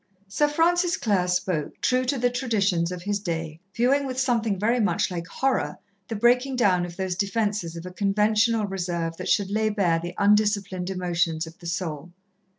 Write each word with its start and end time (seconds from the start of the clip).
Sir 0.27 0.47
Francis 0.47 0.97
Clare 0.97 1.27
spoke, 1.27 1.79
true 1.79 2.05
to 2.05 2.17
the 2.17 2.31
traditions 2.31 2.91
of 2.91 3.03
his 3.03 3.19
day, 3.19 3.59
viewing 3.75 4.07
with 4.07 4.19
something 4.19 4.57
very 4.57 4.79
much 4.79 5.11
like 5.11 5.27
horror 5.27 5.77
the 6.07 6.15
breaking 6.15 6.55
down 6.55 6.87
of 6.87 6.97
those 6.97 7.13
defences 7.15 7.75
of 7.75 7.85
a 7.85 7.91
conventional 7.93 8.65
reserve 8.65 9.15
that 9.17 9.29
should 9.29 9.51
lay 9.51 9.69
bare 9.69 9.99
the 9.99 10.15
undisciplined 10.17 10.89
emotions 10.89 11.45
of 11.45 11.59
the 11.59 11.67
soul. 11.67 12.11